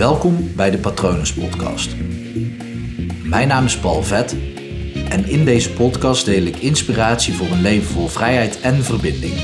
[0.00, 1.96] Welkom bij de Patronus Podcast.
[3.24, 4.32] Mijn naam is Paul Vet
[5.08, 9.34] en in deze podcast deel ik inspiratie voor een leven vol vrijheid en verbinding.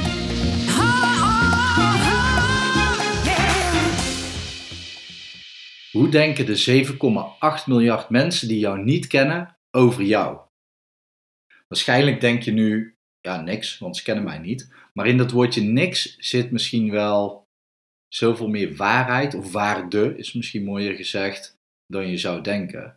[5.93, 6.85] Hoe denken de
[7.61, 10.39] 7,8 miljard mensen die jou niet kennen over jou?
[11.69, 14.75] Waarschijnlijk denk je nu, ja, niks, want ze kennen mij niet.
[14.93, 17.46] Maar in dat woordje niks zit misschien wel
[18.17, 21.57] zoveel meer waarheid, of waarde is misschien mooier gezegd,
[21.87, 22.97] dan je zou denken.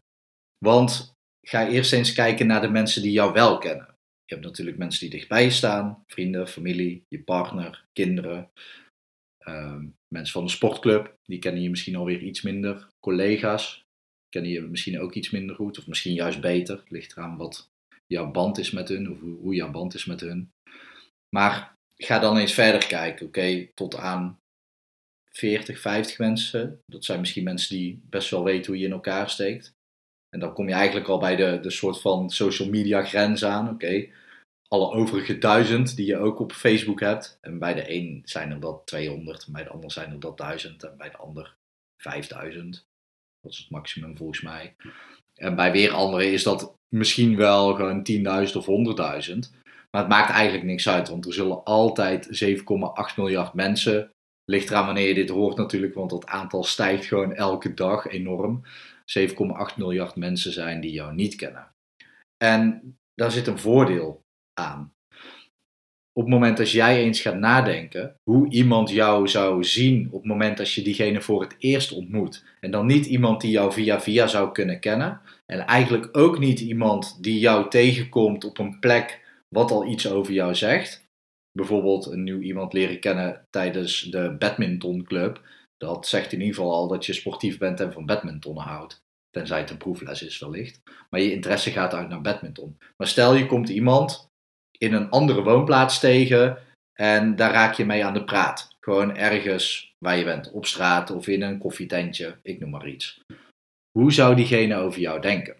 [0.65, 1.13] Want
[1.47, 3.87] ga eerst eens kijken naar de mensen die jou wel kennen.
[4.25, 8.49] Je hebt natuurlijk mensen die dichtbij je staan, vrienden, familie, je partner, kinderen,
[9.37, 13.87] ehm, mensen van de sportclub, die kennen je misschien alweer iets minder, collega's
[14.29, 16.77] kennen je misschien ook iets minder goed, of misschien juist beter.
[16.77, 17.69] Het ligt eraan wat
[18.07, 20.51] jouw band is met hun, of hoe jouw band is met hun.
[21.35, 24.39] Maar ga dan eens verder kijken, oké, tot aan
[25.39, 26.81] 40, 50 mensen.
[26.85, 29.73] Dat zijn misschien mensen die best wel weten hoe je in elkaar steekt.
[30.29, 33.69] En dan kom je eigenlijk al bij de, de soort van social media grens aan.
[33.69, 34.07] Oké,
[34.67, 37.37] alle overige duizend die je ook op Facebook hebt.
[37.41, 40.37] En bij de een zijn er dat 200, en bij de ander zijn er dat
[40.37, 41.55] 1000 en bij de ander
[42.01, 42.85] 5000.
[43.41, 44.75] Dat is het maximum volgens mij.
[45.35, 48.07] En bij weer anderen is dat misschien wel gewoon
[48.47, 48.65] 10.000 of
[49.29, 49.37] 100.000.
[49.91, 54.11] Maar het maakt eigenlijk niks uit, want er zullen altijd 7,8 miljard mensen
[54.49, 58.61] Ligt eraan wanneer je dit hoort natuurlijk, want dat aantal stijgt gewoon elke dag enorm.
[59.19, 61.71] 7,8 miljard mensen zijn die jou niet kennen.
[62.37, 64.21] En daar zit een voordeel
[64.53, 64.93] aan.
[66.13, 70.29] Op het moment dat jij eens gaat nadenken hoe iemand jou zou zien op het
[70.29, 72.45] moment dat je diegene voor het eerst ontmoet.
[72.59, 75.21] En dan niet iemand die jou via via zou kunnen kennen.
[75.45, 79.21] En eigenlijk ook niet iemand die jou tegenkomt op een plek
[79.55, 81.07] wat al iets over jou zegt
[81.59, 85.41] bijvoorbeeld een nieuw iemand leren kennen tijdens de badmintonclub,
[85.77, 89.01] dat zegt in ieder geval al dat je sportief bent en van badmintonnen houdt.
[89.29, 90.81] Tenzij het een proefles is wellicht.
[91.09, 92.77] Maar je interesse gaat uit naar badminton.
[92.97, 94.27] Maar stel je komt iemand
[94.77, 96.57] in een andere woonplaats tegen
[96.93, 98.75] en daar raak je mee aan de praat.
[98.79, 103.19] Gewoon ergens waar je bent, op straat of in een koffietentje, ik noem maar iets.
[103.91, 105.55] Hoe zou diegene over jou denken?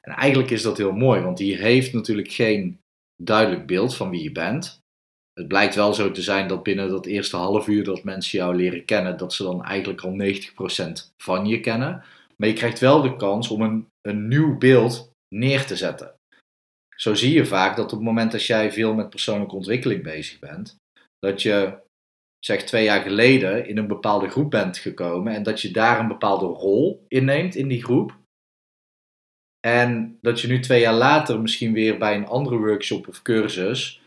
[0.00, 2.78] En eigenlijk is dat heel mooi, want die heeft natuurlijk geen
[3.22, 4.82] duidelijk beeld van wie je bent
[5.34, 8.56] het blijkt wel zo te zijn dat binnen dat eerste half uur dat mensen jou
[8.56, 10.16] leren kennen, dat ze dan eigenlijk al
[11.08, 12.02] 90% van je kennen.
[12.36, 16.14] Maar je krijgt wel de kans om een, een nieuw beeld neer te zetten.
[16.96, 20.38] Zo zie je vaak dat op het moment dat jij veel met persoonlijke ontwikkeling bezig
[20.38, 20.76] bent,
[21.18, 21.82] dat je
[22.38, 26.08] zeg twee jaar geleden in een bepaalde groep bent gekomen en dat je daar een
[26.08, 28.16] bepaalde rol inneemt in die groep.
[29.66, 34.03] En dat je nu twee jaar later misschien weer bij een andere workshop of cursus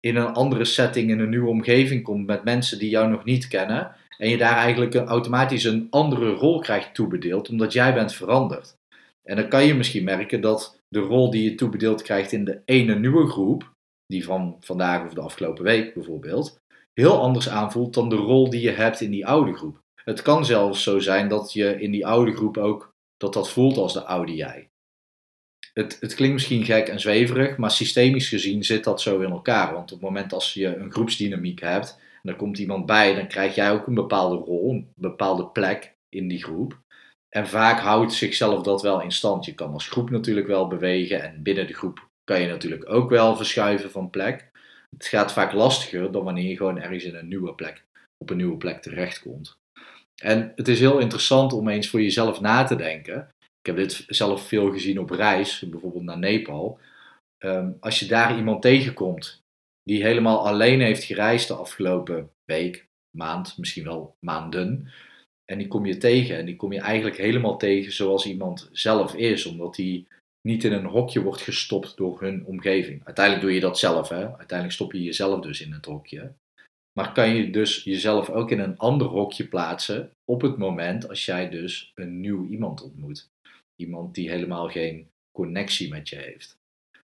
[0.00, 3.48] in een andere setting, in een nieuwe omgeving komt met mensen die jou nog niet
[3.48, 3.94] kennen.
[4.18, 8.76] En je daar eigenlijk een, automatisch een andere rol krijgt toebedeeld, omdat jij bent veranderd.
[9.24, 12.60] En dan kan je misschien merken dat de rol die je toebedeeld krijgt in de
[12.64, 13.72] ene nieuwe groep,
[14.06, 16.60] die van vandaag of de afgelopen week bijvoorbeeld,
[16.92, 19.78] heel anders aanvoelt dan de rol die je hebt in die oude groep.
[20.04, 23.76] Het kan zelfs zo zijn dat je in die oude groep ook dat dat voelt
[23.76, 24.69] als de oude jij
[25.74, 29.72] het, het klinkt misschien gek en zweverig, maar systemisch gezien zit dat zo in elkaar.
[29.72, 33.26] Want op het moment als je een groepsdynamiek hebt en er komt iemand bij, dan
[33.26, 36.78] krijg jij ook een bepaalde rol, een bepaalde plek in die groep.
[37.28, 39.44] En vaak houdt zichzelf dat wel in stand.
[39.44, 43.10] Je kan als groep natuurlijk wel bewegen en binnen de groep kan je natuurlijk ook
[43.10, 44.50] wel verschuiven van plek.
[44.90, 47.84] Het gaat vaak lastiger dan wanneer je gewoon ergens in een nieuwe plek,
[48.18, 49.58] op een nieuwe plek terechtkomt.
[50.22, 53.28] En het is heel interessant om eens voor jezelf na te denken.
[53.60, 56.78] Ik heb dit zelf veel gezien op reis, bijvoorbeeld naar Nepal.
[57.38, 59.42] Ehm, als je daar iemand tegenkomt
[59.82, 64.92] die helemaal alleen heeft gereisd de afgelopen week, maand, misschien wel maanden.
[65.44, 69.14] En die kom je tegen en die kom je eigenlijk helemaal tegen zoals iemand zelf
[69.14, 70.06] is, omdat die
[70.48, 73.04] niet in een hokje wordt gestopt door hun omgeving.
[73.04, 74.26] Uiteindelijk doe je dat zelf, hè?
[74.36, 76.32] uiteindelijk stop je jezelf dus in het hokje.
[76.92, 81.24] Maar kan je dus jezelf ook in een ander hokje plaatsen op het moment als
[81.24, 83.28] jij dus een nieuw iemand ontmoet
[83.80, 86.58] iemand die helemaal geen connectie met je heeft.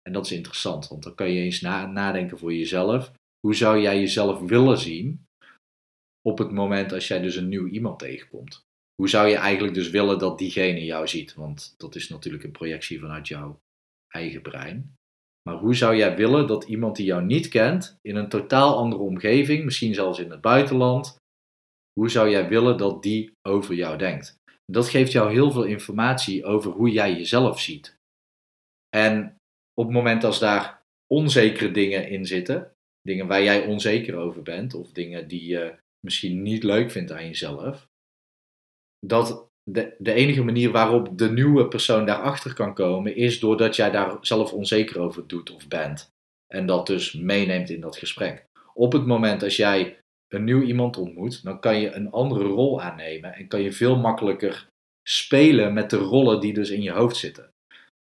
[0.01, 3.11] En dat is interessant, want dan kan je eens nadenken voor jezelf.
[3.39, 5.25] Hoe zou jij jezelf willen zien
[6.21, 8.63] op het moment als jij dus een nieuw iemand tegenkomt?
[8.95, 11.33] Hoe zou je eigenlijk dus willen dat diegene jou ziet?
[11.33, 13.59] Want dat is natuurlijk een projectie vanuit jouw
[14.13, 14.95] eigen brein.
[15.49, 19.01] Maar hoe zou jij willen dat iemand die jou niet kent, in een totaal andere
[19.01, 21.17] omgeving, misschien zelfs in het buitenland,
[21.99, 24.37] hoe zou jij willen dat die over jou denkt?
[24.65, 27.97] Dat geeft jou heel veel informatie over hoe jij jezelf ziet.
[28.89, 29.37] En
[29.73, 34.73] op het moment als daar onzekere dingen in zitten, dingen waar jij onzeker over bent,
[34.73, 37.87] of dingen die je misschien niet leuk vindt aan jezelf,
[38.99, 43.91] dat de, de enige manier waarop de nieuwe persoon daarachter kan komen, is doordat jij
[43.91, 46.13] daar zelf onzeker over doet of bent.
[46.47, 48.45] En dat dus meeneemt in dat gesprek.
[48.73, 52.81] Op het moment als jij een nieuw iemand ontmoet, dan kan je een andere rol
[52.81, 54.67] aannemen en kan je veel makkelijker
[55.07, 57.49] spelen met de rollen die dus in je hoofd zitten.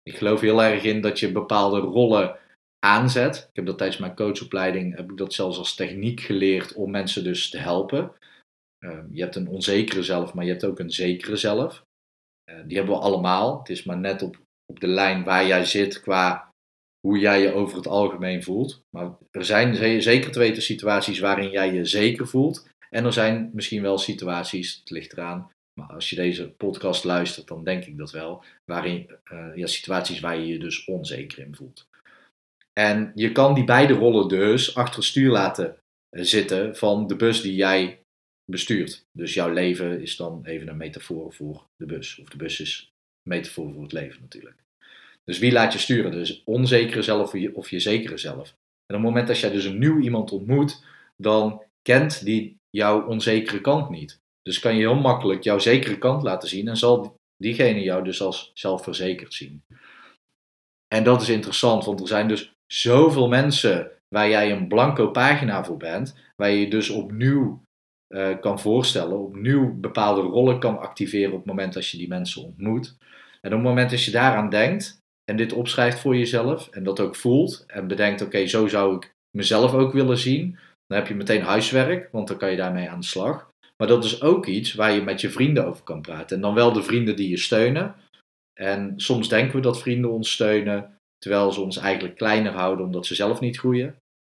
[0.02, 2.38] Ik geloof heel erg in dat je bepaalde rollen
[2.84, 3.36] aanzet.
[3.36, 7.24] Ik heb dat tijdens mijn coachopleiding, heb ik dat zelfs als techniek geleerd om mensen
[7.24, 8.12] dus te helpen.
[8.78, 11.84] Ehm, je hebt een onzekere zelf, maar je hebt ook een zekere zelf.
[12.50, 13.58] Uh, die hebben we allemaal.
[13.58, 14.38] Het is maar net op,
[14.72, 16.52] op de lijn waar jij zit qua
[17.06, 18.82] hoe jij je over het algemeen voelt.
[18.90, 22.68] Maar er zijn zeker te situaties waarin jij je zeker voelt.
[22.90, 27.48] En er zijn misschien wel situaties, het ligt eraan, maar als je deze podcast luistert,
[27.48, 31.54] dan denk ik dat wel, waarin, uh, ja, situaties waar je je dus onzeker in
[31.54, 31.86] voelt.
[32.72, 35.78] En je kan die beide rollen dus achter het stuur laten
[36.08, 38.00] eh, zitten van de bus die jij
[38.44, 39.04] bestuurt.
[39.12, 42.18] Dus jouw leven is dan even een metafoor voor de bus.
[42.18, 42.92] Of de bus is
[43.22, 44.63] een metafoor voor het leven natuurlijk.
[45.24, 46.10] Dus wie laat je sturen?
[46.10, 48.48] Dus onzekere zelf of je, je zekere zelf.
[48.86, 50.84] En op het moment dat jij dus een nieuw iemand ontmoet,
[51.16, 54.22] dan kent die jouw onzekere kant niet.
[54.42, 58.22] Dus kan je heel makkelijk jouw zekere kant laten zien en zal diegene jou dus
[58.22, 59.62] als zelfverzekerd zien.
[60.88, 65.64] En dat is interessant, want er zijn dus zoveel mensen waar jij een blanco pagina
[65.64, 67.62] voor bent, waar je dus opnieuw
[68.08, 72.42] uh, kan voorstellen, opnieuw bepaalde rollen kan activeren op het moment dat je die mensen
[72.42, 72.96] ontmoet.
[73.40, 77.00] En op het moment dat je daaraan denkt en dit opschrijft voor jezelf en dat
[77.00, 81.14] ook voelt en bedenkt, oké, zo zou ik mezelf ook willen zien, dan heb je
[81.14, 83.52] meteen huiswerk, want dan kan je daarmee aan de slag.
[83.76, 86.36] Maar dat is ook iets waar je met je vrienden over kan praten.
[86.36, 87.94] En dan wel de vrienden die je steunen.
[88.60, 93.06] En soms denken we dat vrienden ons steunen, terwijl ze ons eigenlijk kleiner houden omdat
[93.06, 93.96] ze zelf niet groeien.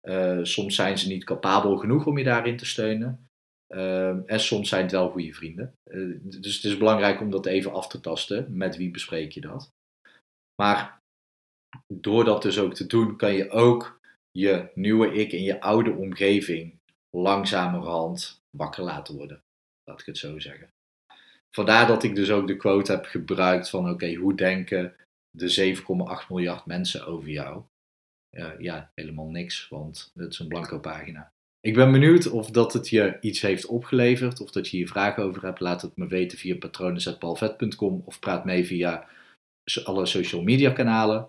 [0.07, 3.27] Uh, soms zijn ze niet capabel genoeg om je daarin te steunen.
[3.73, 5.73] Uh, en soms zijn het wel goede vrienden.
[5.91, 8.57] Uh, dus het is belangrijk om dat even af te tasten.
[8.57, 9.71] Met wie bespreek je dat?
[10.55, 11.01] Maar
[11.87, 13.99] door dat dus ook te doen, kan je ook
[14.31, 16.79] je nieuwe ik in je oude omgeving
[17.09, 19.43] langzamerhand wakker laten worden.
[19.83, 20.73] Laat ik het zo zeggen.
[21.51, 24.95] Vandaar dat ik dus ook de quote heb gebruikt van oké, hoe denken
[25.31, 25.75] de
[26.21, 27.63] 7,8 miljard mensen over jou?
[28.59, 31.31] Ja, helemaal niks, want het is een blanco pagina.
[31.59, 35.23] Ik ben benieuwd of dat het je iets heeft opgeleverd, of dat je hier vragen
[35.23, 35.59] over hebt.
[35.59, 39.07] Laat het me weten via patronen.palvet.com of praat mee via
[39.83, 41.27] alle social media kanalen.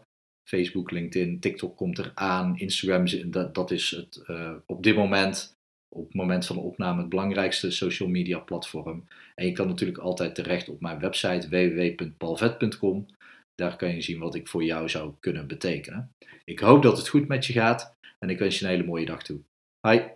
[0.48, 5.56] Facebook, LinkedIn, TikTok komt eraan, Instagram, dat, is het uh, op dit moment
[5.96, 9.08] op het moment van de opname het belangrijkste social media platform.
[9.34, 13.06] En je kan natuurlijk altijd terecht op mijn website www.palvet.com.
[13.54, 16.12] Daar kan je zien wat ik voor jou zou kunnen betekenen.
[16.44, 19.06] Ik hoop dat het goed met je gaat en ik wens je een hele mooie
[19.06, 19.40] dag toe.
[19.80, 20.15] Bye.